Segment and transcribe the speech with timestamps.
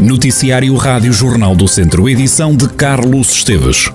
[0.00, 3.90] Noticiário Rádio Jornal do Centro, edição de Carlos Esteves.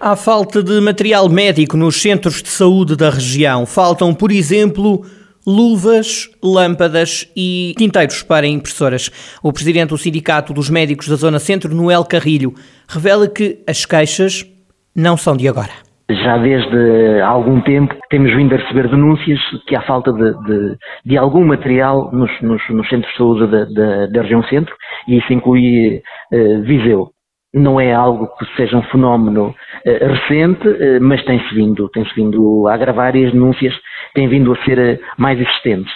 [0.00, 3.64] Há falta de material médico nos centros de saúde da região.
[3.64, 5.06] Faltam, por exemplo,
[5.46, 9.12] luvas, lâmpadas e tinteiros para impressoras.
[9.40, 12.52] O presidente do Sindicato dos Médicos da Zona Centro, Noel Carrilho,
[12.88, 14.44] revela que as queixas
[14.92, 15.87] não são de agora.
[16.10, 21.18] Já desde algum tempo temos vindo a receber denúncias que há falta de, de, de
[21.18, 24.74] algum material nos, nos, nos, centros de saúde da, da, da região centro
[25.06, 26.00] e isso inclui
[26.32, 27.10] uh, Viseu.
[27.52, 32.66] Não é algo que seja um fenómeno uh, recente, uh, mas tem-se vindo, tem vindo
[32.66, 33.74] a agravar e as denúncias
[34.14, 35.92] têm vindo a ser mais existentes.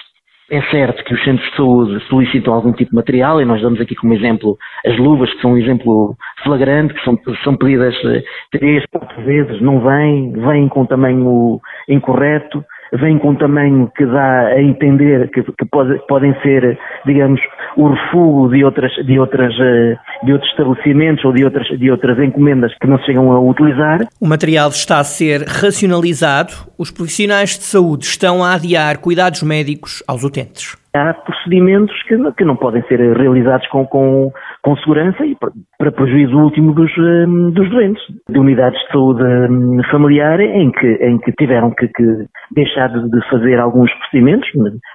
[0.52, 3.80] É certo que os centros de saúde solicitam algum tipo de material e nós damos
[3.80, 8.22] aqui como exemplo as luvas, que são um exemplo flagrante, que são, são pedidas eh,
[8.50, 14.46] três, quatro vezes, não vêm, vêm com tamanho incorreto vem com um tamanho que dá
[14.48, 17.40] a entender que, que pode, podem ser, digamos,
[17.76, 22.18] o refúgio de outras, de outras, eh, de outros estabelecimentos ou de outras, de outras
[22.18, 24.00] encomendas que não se chegam a utilizar.
[24.20, 26.52] O material está a ser racionalizado.
[26.78, 32.44] Os profissionais de saúde estão a adiar cuidados médicos aos utentes há procedimentos que, que,
[32.44, 35.36] não podem ser realizados com, com, com segurança e
[35.76, 40.86] para prejuízo último dos, hum, dos doentes, de unidades de saúde hum, familiar em que,
[40.86, 44.48] em que tiveram que, que deixar de fazer alguns procedimentos,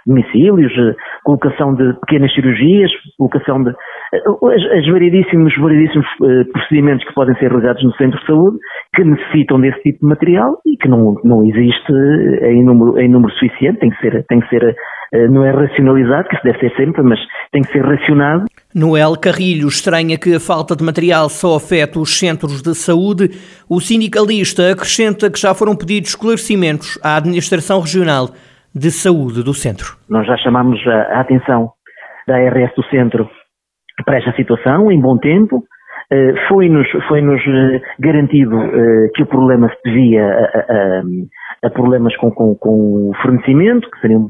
[0.06, 7.14] domicílios, eh, colocação de pequenas cirurgias, colocação de eh, as, variedíssimos, variedíssimos eh, procedimentos que
[7.14, 8.58] podem ser realizados no centro de saúde
[8.96, 11.92] que necessitam desse tipo de material e que não, não existe
[12.44, 14.76] em número, em número suficiente, tem que ser, tem que ser
[15.30, 17.18] não é racionalizado, que isso deve ser sempre, mas
[17.54, 18.44] tem que ser racionado.
[18.78, 23.30] Noel Carrilho estranha que a falta de material só afeta os centros de saúde.
[23.68, 28.28] O sindicalista acrescenta que já foram pedidos esclarecimentos à Administração Regional
[28.76, 29.98] de Saúde do Centro.
[30.08, 31.72] Nós já chamamos a atenção
[32.28, 33.28] da ARS do Centro
[34.06, 35.64] para esta situação em bom tempo.
[36.12, 38.56] Eh, foi-nos foi -nos eh, garantido
[39.16, 41.04] que o problema se devia a, a,
[41.64, 44.30] a problemas com, com, com, o fornecimento, que seriam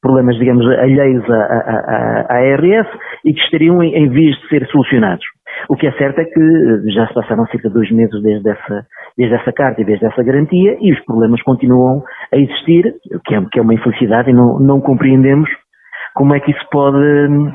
[0.00, 2.88] problemas, digamos, alheios à, ARS
[3.24, 5.24] e que estariam em, em vias de ser solucionados.
[5.68, 8.48] O que é certo é que eh, já se passaram cerca de dois meses desde
[8.48, 8.86] essa,
[9.16, 13.34] desde essa carta e desde essa garantia e os problemas continuam a existir, o que
[13.34, 15.48] é, que é uma infelicidade e não, não compreendemos
[16.14, 17.52] como é que isso pode hum,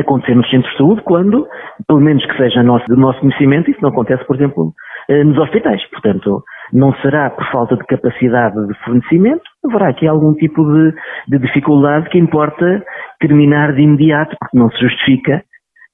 [0.00, 1.46] acontecer nos centros de saúde quando,
[1.86, 4.72] pelo menos que seja nosso, do nosso conhecimento, isso não acontece, por exemplo,
[5.08, 5.82] eh, nos hospitais.
[5.90, 10.94] Portanto, não será por falta de capacidade de fornecimento, haverá aqui algum tipo de,
[11.28, 12.82] de dificuldade que importa
[13.20, 15.42] terminar de imediato, porque não se justifica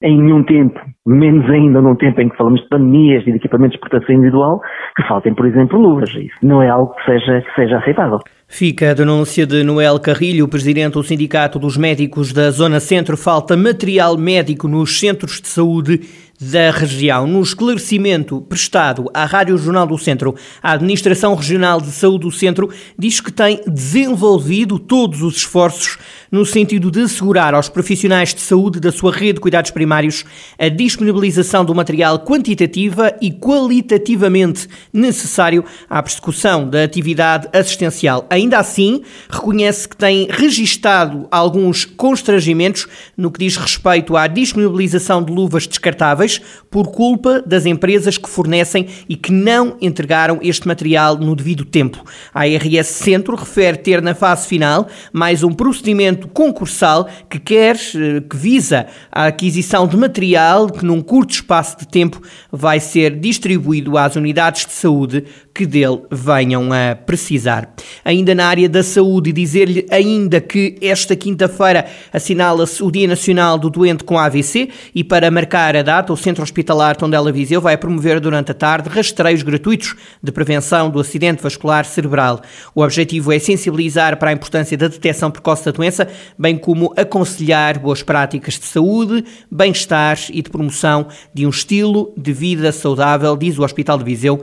[0.03, 3.73] em nenhum tempo, menos ainda num tempo em que falamos de pandemias e de equipamentos
[3.73, 4.59] de proteção individual,
[4.95, 6.09] que faltem, por exemplo, luvas.
[6.09, 8.19] Isso não é algo que seja, que seja aceitável.
[8.47, 13.15] Fica a denúncia de Noel Carrilho, presidente do Sindicato dos Médicos da Zona Centro.
[13.15, 16.01] Falta material médico nos centros de saúde
[16.41, 17.27] da região.
[17.27, 22.67] No esclarecimento prestado à Rádio Jornal do Centro, a Administração Regional de Saúde do Centro
[22.97, 25.99] diz que tem desenvolvido todos os esforços
[26.31, 30.25] no sentido de assegurar aos profissionais de saúde da sua rede de cuidados primários
[30.57, 38.25] a disponibilização do material quantitativa e qualitativamente necessário à persecução da atividade assistencial.
[38.29, 45.31] Ainda assim, reconhece que tem registado alguns constrangimentos no que diz respeito à disponibilização de
[45.31, 46.30] luvas descartáveis
[46.69, 52.03] por culpa das empresas que fornecem e que não entregaram este material no devido tempo.
[52.33, 58.21] A ARS Centro refere ter na fase final mais um procedimento concursal que quer, eh,
[58.29, 62.21] que visa a aquisição de material que num curto espaço de tempo
[62.51, 67.73] vai ser distribuído às unidades de saúde que dele venham a precisar.
[68.03, 73.69] Ainda na área da saúde, dizer-lhe ainda que esta quinta-feira assinala-se o Dia Nacional do
[73.69, 78.19] Doente com AVC e para marcar a data, o Centro Hospitalar Tondela Viseu vai promover
[78.19, 82.41] durante a tarde rastreios gratuitos de prevenção do acidente vascular cerebral.
[82.73, 87.79] O objetivo é sensibilizar para a importância da detecção precoce da doença, bem como aconselhar
[87.79, 93.57] boas práticas de saúde, bem-estar e de promoção de um estilo de vida saudável, diz
[93.57, 94.41] o Hospital de Viseu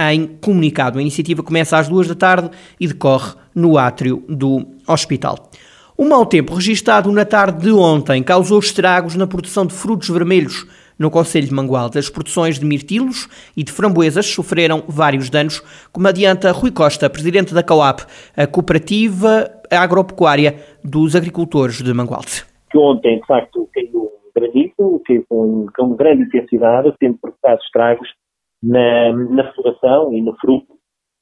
[0.00, 0.98] em comunicado.
[0.98, 5.50] A iniciativa começa às duas da tarde e decorre no átrio do hospital.
[5.96, 10.66] O mau tempo registado na tarde de ontem causou estragos na produção de frutos vermelhos
[10.98, 11.98] no Conselho de Mangualde.
[11.98, 15.60] As produções de mirtilos e de framboesas sofreram vários danos,
[15.90, 18.00] como adianta Rui Costa, presidente da COAP,
[18.36, 22.44] a Cooperativa Agropecuária dos Agricultores de Mangualde.
[22.74, 28.08] Ontem, de facto, caiu um granizo, caiu com, com grande intensidade, tendo provocado estragos
[28.62, 30.74] na, na floração e no fruto,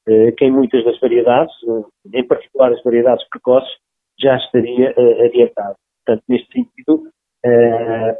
[0.07, 3.69] eh, que em muitas das variedades, eh, em particular as variedades precoces,
[4.19, 5.75] já estaria eh, adiantado.
[6.05, 7.03] portanto, neste sentido,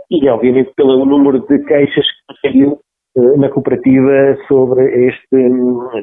[0.09, 2.79] e obviamente pelo número de queixas que saiu
[3.37, 5.35] na cooperativa sobre este,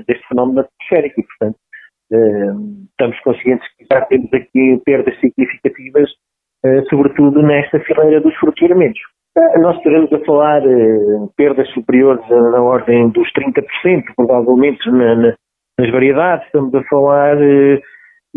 [0.06, 1.22] este fenómeno atmosférico.
[1.22, 1.58] Portanto,
[2.90, 6.10] estamos conscientes que já temos aqui perdas significativas,
[6.90, 8.60] sobretudo nesta fileira dos frutos.
[9.60, 10.62] Nós estaremos a falar
[11.36, 15.34] perdas superiores na ordem dos 30%, provavelmente na, na,
[15.78, 16.46] nas variedades.
[16.46, 17.36] Estamos a falar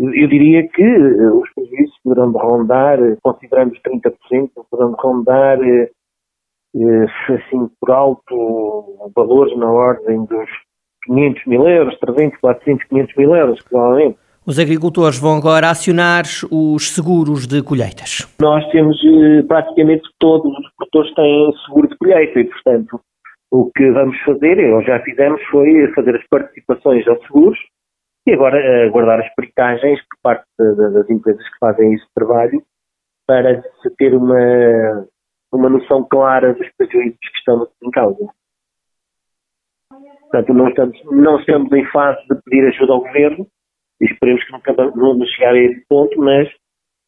[0.00, 7.06] eu diria que uh, os prejuízos poderão rondar, uh, considerando os 30%, poderão rondar, uh,
[7.28, 10.48] assim, por alto, valores na ordem dos
[11.04, 14.18] 500 mil euros, 300, 400, 500 mil euros, provavelmente.
[14.46, 18.26] Os agricultores vão agora acionar os seguros de colheitas.
[18.40, 18.96] Nós temos
[19.46, 23.00] praticamente todos os produtores têm seguro de colheita e, portanto,
[23.50, 27.58] o que vamos fazer, ou já fizemos, foi fazer as participações aos seguros
[28.26, 32.62] e agora aguardar as peritagens por parte das empresas que fazem esse trabalho
[33.26, 35.06] para se ter uma,
[35.52, 38.26] uma noção clara dos prejuízos que estão em causa.
[40.22, 43.46] Portanto, não estamos, não estamos em fase de pedir ajuda ao governo
[44.00, 46.48] e esperemos que nunca vamos chegar a esse ponto, mas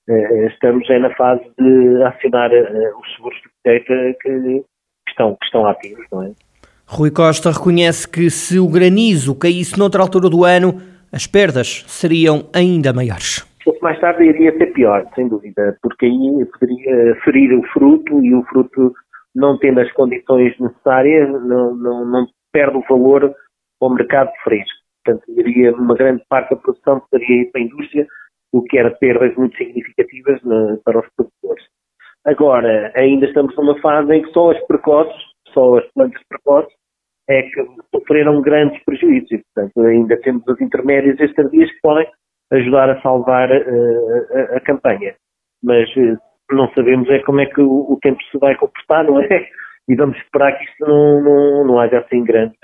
[0.09, 4.65] uh, estamos é na fase de acionar uh, os seguros de colheita que,
[5.07, 6.33] que, estão, que estão ativos, não é?
[6.87, 12.49] Rui Costa reconhece que se o granizo caísse noutra altura do ano, as perdas seriam
[12.55, 13.49] ainda maiores.
[13.57, 18.23] Se fosse mais tarde iria ser pior, sem dúvida, porque aí poderia ferir o fruto
[18.23, 18.93] e o fruto,
[19.35, 23.35] não tendo as condições necessárias, não, não, não perde o valor
[23.81, 24.82] ao mercado fresco.
[25.05, 28.07] Portanto, iria uma grande parte da produção poderia ir para a indústria,
[28.53, 31.65] o que era perdas muito significativas na, para os produtores.
[32.25, 35.23] Agora, ainda estamos numa fase em que só as precoces,
[35.53, 36.73] só as plantas precoces,
[37.29, 42.07] é que sofreram grandes prejuízos e, portanto, ainda temos os intermédios estes dias que podem
[42.53, 45.15] ajudar a salvar uh, a, a, campanha.
[45.63, 46.19] Mas uh,
[46.51, 49.29] não sabemos é como é que o, o, tempo se vai comportar, não é?
[49.89, 52.57] E vamos esperar que isto não, não, não haja assim grandes,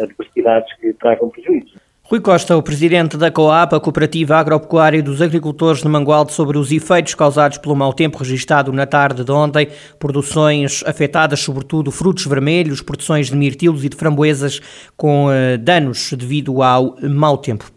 [0.00, 1.88] adversidades que tragam prejuízos.
[2.10, 6.72] Rui Costa, o presidente da COAP, a Cooperativa Agropecuária dos Agricultores de Mangualde, sobre os
[6.72, 9.68] efeitos causados pelo mau tempo registado na tarde de ontem,
[9.98, 14.58] produções afetadas, sobretudo frutos vermelhos, produções de mirtilos e de framboesas
[14.96, 17.70] com uh, danos devido ao mau tempo.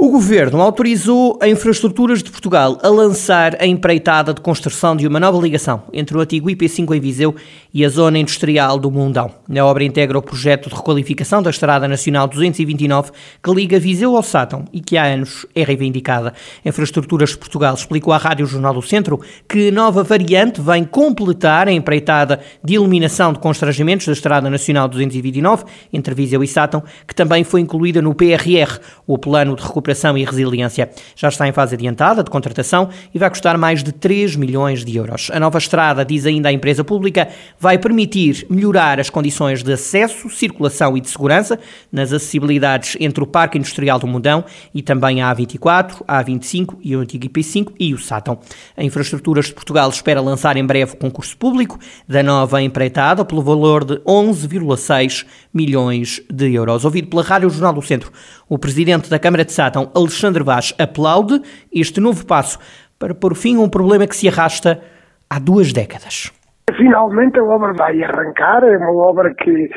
[0.00, 5.18] O governo autorizou a Infraestruturas de Portugal a lançar a empreitada de construção de uma
[5.18, 7.34] nova ligação entre o antigo IP5 em Viseu
[7.72, 9.30] e a zona industrial do Mundão.
[9.48, 13.12] A obra integra o projeto de requalificação da Estrada Nacional 229
[13.42, 16.32] que liga Viseu ao Sátão e que há anos é reivindicada.
[16.64, 21.68] Infraestruturas de Portugal explicou à Rádio Jornal do Centro que a nova variante vem completar
[21.68, 27.14] a empreitada de eliminação de constrangimentos da Estrada Nacional 229 entre Viseu e Sátão, que
[27.14, 30.90] também foi incluída no PRR, o Plano de recuperação e resiliência.
[31.16, 34.96] Já está em fase adiantada de contratação e vai custar mais de 3 milhões de
[34.96, 35.30] euros.
[35.32, 37.28] A nova estrada, diz ainda a empresa pública,
[37.60, 41.58] vai permitir melhorar as condições de acesso, circulação e de segurança
[41.90, 44.44] nas acessibilidades entre o Parque Industrial do Mundão
[44.74, 48.38] e também a A24, a A25 e o antigo IP5 e o Sátão.
[48.76, 53.42] A Infraestruturas de Portugal espera lançar em breve o concurso público da nova empreitada pelo
[53.42, 56.84] valor de 11,6 milhões de euros.
[56.84, 58.12] Ouvido pela Rádio Jornal do Centro,
[58.48, 61.40] o presidente da Câmara de Sátão, Alexandre Vaz, aplaude
[61.72, 62.58] este novo passo
[62.98, 64.82] para pôr fim a um problema que se arrasta
[65.28, 66.32] há duas décadas.
[66.76, 69.70] Finalmente a obra vai arrancar, é uma obra que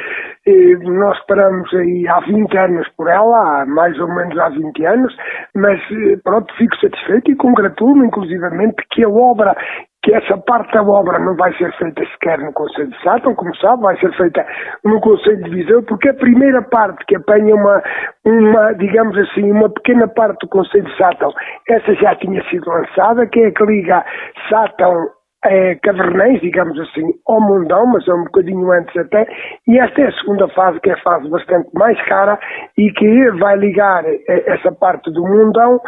[0.45, 4.85] eh, nós esperamos aí há 20 anos por ela, há mais ou menos há 20
[4.85, 5.15] anos,
[5.55, 9.55] mas eh, pronto, fico satisfeito e congratulo inclusivamente que a obra
[10.03, 13.55] que essa parte da obra não vai ser feita sequer no Conselho de Sátão, como
[13.57, 14.45] sabe, vai ser feita
[14.83, 17.83] no Conselho de Viseu, porque a primeira parte que apanha uma,
[18.25, 21.31] uma, digamos assim, uma pequena parte do Conselho de Sátão,
[21.69, 24.03] essa já tinha sido lançada, que é a que liga
[24.49, 29.27] Sátão é, Cavernães, digamos assim, ao Mundão, mas é um bocadinho antes até,
[29.67, 32.39] e esta é a segunda fase, que é a fase bastante mais cara
[32.77, 35.81] e que vai ligar eh, essa parte do Mundão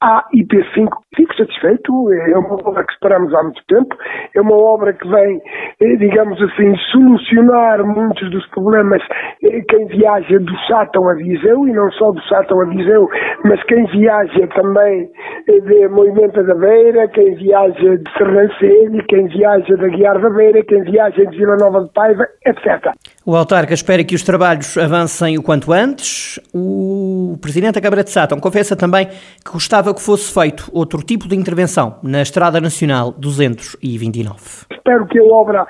[0.00, 0.88] à IP5.
[1.16, 3.96] Fico satisfeito, é uma obra que esperamos há muito tempo,
[4.34, 5.40] é uma obra que vem,
[5.80, 9.02] eh, digamos assim, solucionar muitos dos problemas
[9.42, 13.08] eh, quem viaja do Sátão a Viseu, e não só do Sátão a Viseu,
[13.44, 15.10] mas quem viaja também
[15.48, 20.62] eh, de Movimento da Beira, quem viaja de Serrancelho, quem viaja da Guiar da Beira,
[20.62, 22.92] quem viaja de Vila Nova de Paiva, etc.
[23.28, 26.40] O autarca espera que os trabalhos avancem o quanto antes.
[26.54, 31.28] O presidente da Câmara de Sátão confessa também que gostava que fosse feito outro tipo
[31.28, 34.64] de intervenção na Estrada Nacional 229.
[34.72, 35.66] Espero que a obra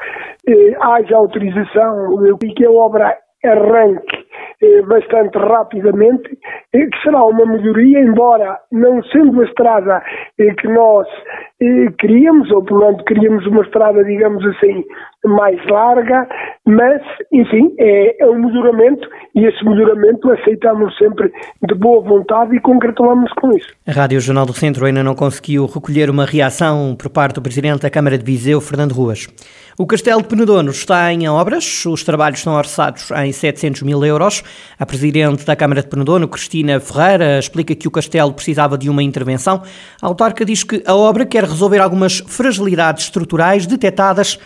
[0.49, 4.29] eh, haja autorização e que a obra arranque
[4.61, 6.37] eh, bastante rapidamente,
[6.75, 10.03] eh, que será uma melhoria, embora não sendo a estrada
[10.38, 11.07] eh, que nós
[11.99, 14.85] queríamos, ou pelo menos queríamos uma estrada, digamos assim,
[15.25, 16.29] mais larga,
[16.65, 21.33] mas, enfim, é, é um melhoramento e esse melhoramento aceitamos sempre
[21.67, 23.69] de boa vontade e congratulamos com isso.
[23.87, 27.83] A Rádio Jornal do Centro ainda não conseguiu recolher uma reação por parte do Presidente
[27.83, 29.29] da Câmara de Viseu, Fernando Ruas.
[29.79, 34.43] O Castelo de Penedono está em obras, os trabalhos estão orçados em 700 mil euros.
[34.79, 39.03] A Presidente da Câmara de Penedono, Cristina Ferreira, explica que o Castelo precisava de uma
[39.03, 39.63] intervenção.
[40.03, 44.39] A autarca diz que a obra quer resolver algumas fragilidades estruturais detectadas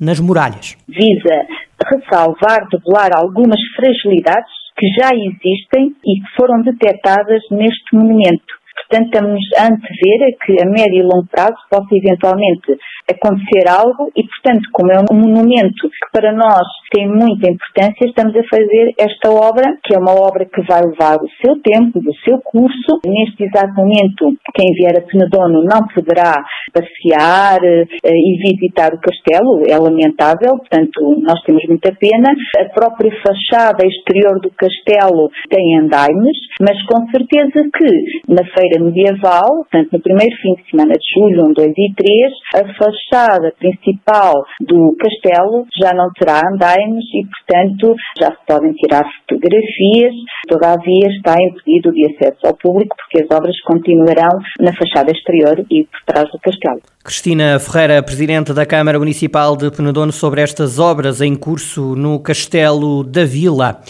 [0.00, 0.76] nas muralhas.
[0.88, 1.46] Visa
[1.90, 8.57] ressalvar, debelar algumas fragilidades que já existem e que foram detectadas neste monumento.
[8.88, 12.72] Portanto, estamos a antever que a médio e longo prazo possa eventualmente
[13.10, 18.34] acontecer algo e, portanto, como é um monumento que para nós tem muita importância, estamos
[18.34, 22.14] a fazer esta obra, que é uma obra que vai levar o seu tempo, o
[22.24, 23.00] seu curso.
[23.04, 26.42] Neste exato momento, quem vier a Penedono não poderá
[26.72, 32.32] passear eh, e visitar o castelo, é lamentável, portanto, nós temos muita pena.
[32.58, 39.64] A própria fachada exterior do castelo tem andaimes, mas com certeza que na feira medieval,
[39.64, 44.34] portanto, no primeiro fim de semana de julho, 1, 2 e 3, a fachada principal
[44.60, 50.14] do castelo já não terá andaimes e, portanto, já se podem tirar fotografias.
[50.48, 55.84] Todavia, está impedido de acesso ao público porque as obras continuarão na fachada exterior e
[55.84, 56.80] por trás do castelo.
[57.04, 63.02] Cristina Ferreira, Presidente da Câmara Municipal de Penedono, sobre estas obras em curso no Castelo
[63.02, 63.80] da Vila.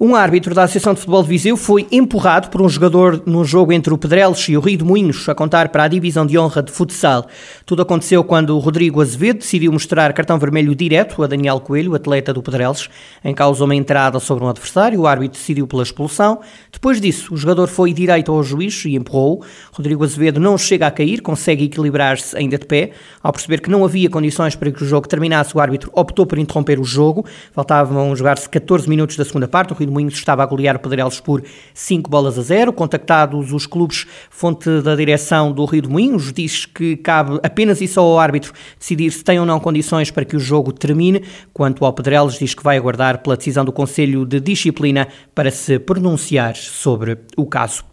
[0.00, 3.72] Um árbitro da Associação de Futebol de Viseu foi empurrado por um jogador no jogo
[3.72, 6.62] entre o Pedrelos e o Rio de Moinhos, a contar para a divisão de honra
[6.62, 7.26] de futsal.
[7.66, 12.32] Tudo aconteceu quando o Rodrigo Azevedo decidiu mostrar cartão vermelho direto a Daniel Coelho, atleta
[12.32, 12.88] do Pedrelos.
[13.24, 16.38] Em causa uma entrada sobre um adversário, o árbitro decidiu pela expulsão.
[16.72, 19.42] Depois disso, o jogador foi direito ao juiz e empurrou.
[19.72, 22.92] Rodrigo Azevedo não chega a cair, consegue equilibrar-se ainda de pé.
[23.20, 26.38] Ao perceber que não havia condições para que o jogo terminasse, o árbitro optou por
[26.38, 27.26] interromper o jogo.
[27.50, 29.72] Faltavam jogar-se 14 minutos da segunda parte.
[29.72, 31.42] O Rio de Moinhos estava a golear o Pedrelos por
[31.74, 32.72] 5 bolas a 0.
[32.72, 37.88] Contactados os clubes, fonte da direção do Rio de Moinhos diz que cabe apenas e
[37.88, 41.22] só ao árbitro decidir se tem ou não condições para que o jogo termine.
[41.52, 45.78] Quanto ao Pedrelos, diz que vai aguardar pela decisão do Conselho de Disciplina para se
[45.78, 47.84] pronunciar sobre o caso.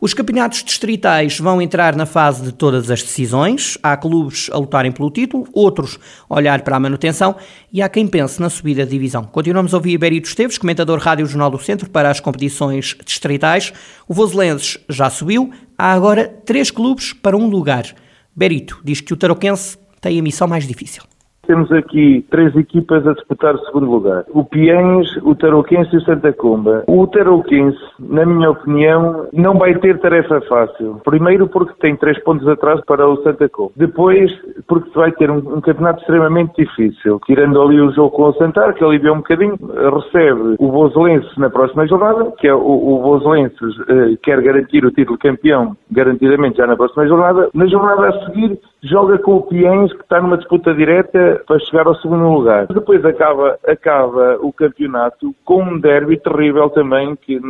[0.00, 3.76] Os campeonatos distritais vão entrar na fase de todas as decisões.
[3.82, 5.98] Há clubes a lutarem pelo título, outros
[6.30, 7.34] a olhar para a manutenção
[7.72, 9.24] e há quem pense na subida de divisão.
[9.24, 13.72] Continuamos a ouvir Berito Esteves, comentador Rádio Jornal do Centro, para as competições distritais.
[14.06, 17.92] O Voselenses já subiu, há agora três clubes para um lugar.
[18.36, 21.02] Berito diz que o Tarouquense tem a missão mais difícil.
[21.48, 24.26] Temos aqui três equipas a disputar o segundo lugar.
[24.34, 26.84] O Piens, o Tarouquense e o Santa Comba.
[26.86, 31.00] O Tarouquense, na minha opinião, não vai ter tarefa fácil.
[31.02, 33.72] Primeiro porque tem três pontos atrás para o Santa Comba.
[33.74, 34.30] Depois
[34.66, 37.18] porque vai ter um, um campeonato extremamente difícil.
[37.24, 41.48] Tirando ali o jogo com o Santar, que aliviou um bocadinho, recebe o Voselense na
[41.48, 43.56] próxima jornada, que é o, o Voselense
[43.88, 47.48] eh, quer garantir o título campeão garantidamente já na próxima jornada.
[47.54, 51.86] Na jornada a seguir joga com o Piens, que está numa disputa direta para chegar
[51.86, 52.66] ao segundo lugar.
[52.68, 57.40] Depois acaba, acaba o campeonato com um derby terrível também, que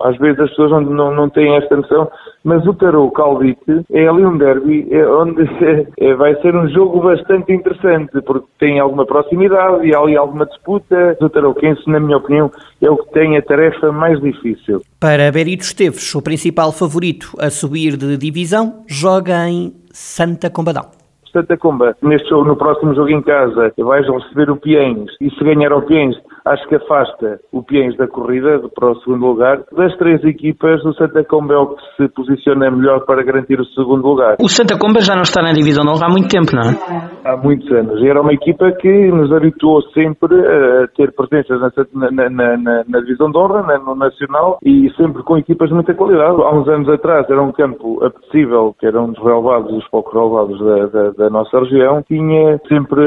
[0.00, 2.10] às vezes as pessoas não, não, não têm esta noção,
[2.42, 5.42] mas o Tarot Caldite é ali um derby é onde
[5.98, 10.46] é, vai ser um jogo bastante interessante, porque tem alguma proximidade e há ali alguma
[10.46, 11.16] disputa.
[11.20, 12.50] O Tarouquense, na minha opinião,
[12.82, 14.82] é o que tem a tarefa mais difícil.
[15.00, 21.04] Para Berito Esteves, o principal favorito a subir de divisão, joga em Santa Combadão.
[21.34, 25.42] Santa Comba, neste jogo, no próximo jogo em casa, vais receber o Piens e se
[25.42, 29.62] ganhar o Piens, acho que afasta o Piens da corrida para o segundo lugar.
[29.72, 33.64] Das três equipas, o Santa Comba é o que se posiciona melhor para garantir o
[33.66, 34.36] segundo lugar.
[34.40, 37.10] O Santa Comba já não está na divisão de honra há muito tempo, não é?
[37.24, 38.00] Há muitos anos.
[38.00, 41.58] E era uma equipa que nos habituou sempre a ter presenças
[41.94, 45.94] na, na, na, na divisão de honra, no Nacional, e sempre com equipas de muita
[45.94, 46.42] qualidade.
[46.42, 50.12] Há uns anos atrás era um campo apetecível, que era um dos relevados, dos poucos
[50.12, 52.02] relevados da, da, da nossa região.
[52.02, 53.02] Tinha sempre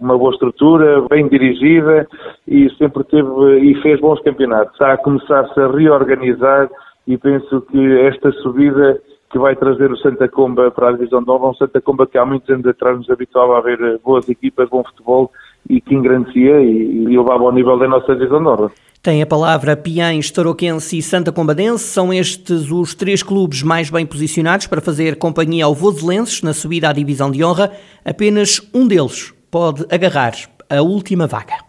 [0.00, 2.06] uma boa estrutura, bem dirigida,
[2.46, 3.28] e sempre teve
[3.60, 4.72] e fez bons campeonatos.
[4.72, 6.68] Está a começar-se a reorganizar
[7.06, 11.30] e penso que esta subida que vai trazer o Santa Comba para a divisão de
[11.30, 14.68] honra, um Santa Comba que há muitos anos atrás nos habituava a ver boas equipas,
[14.68, 15.30] bom futebol
[15.68, 18.70] e que engrandecia e, e levava ao nível da nossa divisão de honra.
[19.02, 21.84] Tem a palavra Piães, Tarouquense e Santa Combadense.
[21.84, 26.88] São estes os três clubes mais bem posicionados para fazer companhia ao Voselenses na subida
[26.88, 27.70] à divisão de honra.
[28.04, 30.32] Apenas um deles pode agarrar
[30.68, 31.67] a última vaga.